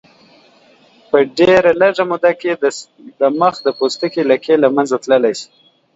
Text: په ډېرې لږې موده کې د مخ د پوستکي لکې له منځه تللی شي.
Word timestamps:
په 1.09 1.17
ډېرې 1.37 1.71
لږې 1.81 2.03
موده 2.11 2.31
کې 2.41 2.51
د 3.19 3.21
مخ 3.39 3.55
د 3.63 3.67
پوستکي 3.77 4.21
لکې 4.31 4.53
له 4.63 4.67
منځه 4.75 4.95
تللی 5.03 5.33
شي. 5.39 5.47